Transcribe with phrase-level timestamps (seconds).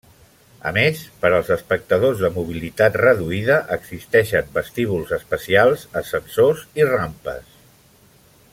[0.69, 7.55] A més, per als espectadors de mobilitat reduïda existeixen vestíbuls especials, ascensors i rampes.